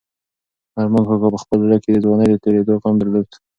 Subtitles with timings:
[0.79, 3.27] ارمان کاکا په خپل زړه کې د ځوانۍ د تېرېدو غم درلود.